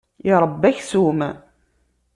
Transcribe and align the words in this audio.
Iṛebba 0.31 0.65
aksum. 0.69 1.19